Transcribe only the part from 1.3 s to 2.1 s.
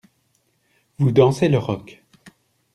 le rock.